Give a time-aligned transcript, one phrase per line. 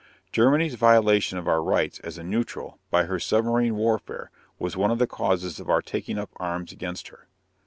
[0.31, 4.97] Germany's violation of our rights as a neutral by her submarine warfare was one of
[4.97, 7.27] the causes of our taking up arms against her.